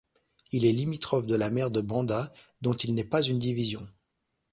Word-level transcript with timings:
Il 0.51 0.65
est 0.65 0.71
limitrophe 0.71 1.27
de 1.27 1.35
la 1.35 1.51
mer 1.51 1.69
de 1.69 1.79
Banda, 1.79 2.33
dont 2.61 2.73
il 2.73 2.95
n'est 2.95 3.03
pas 3.03 3.21
une 3.21 3.37
division. 3.37 3.87